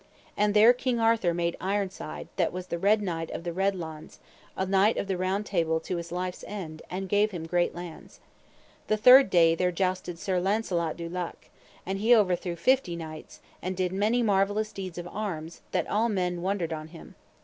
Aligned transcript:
And 0.35 0.55
there 0.55 0.73
King 0.73 0.99
Arthur 0.99 1.31
made 1.31 1.55
Ironside, 1.61 2.27
that 2.35 2.51
was 2.51 2.65
the 2.65 2.79
Red 2.79 3.03
Knight 3.03 3.29
of 3.29 3.43
the 3.43 3.53
Red 3.53 3.75
Launds, 3.75 4.17
a 4.57 4.65
Knight 4.65 4.97
of 4.97 5.05
the 5.05 5.13
Table 5.45 5.73
Round 5.75 5.83
to 5.83 5.97
his 5.97 6.11
life's 6.11 6.43
end, 6.47 6.81
and 6.89 7.07
gave 7.07 7.29
him 7.29 7.45
great 7.45 7.75
lands. 7.75 8.19
The 8.87 8.97
third 8.97 9.29
day 9.29 9.53
there 9.53 9.71
jousted 9.71 10.17
Sir 10.17 10.39
Launcelot 10.39 10.97
du 10.97 11.07
Lake, 11.07 11.51
and 11.85 11.99
he 11.99 12.15
overthrew 12.15 12.55
fifty 12.55 12.95
knights, 12.95 13.41
and 13.61 13.77
did 13.77 13.93
many 13.93 14.23
marvellous 14.23 14.71
deeds 14.71 14.97
of 14.97 15.07
arms, 15.07 15.61
that 15.71 15.87
all 15.87 16.09
men 16.09 16.41
wondered 16.41 16.73
on 16.73 16.87
him. 16.87 17.13